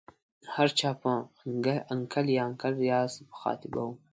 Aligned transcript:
هر 0.55 0.69
چا 0.79 0.89
په 1.01 1.11
انکل 1.93 2.25
یا 2.35 2.41
انکل 2.49 2.73
ریاض 2.83 3.11
مخاطبه 3.31 3.81
وه. 3.87 3.93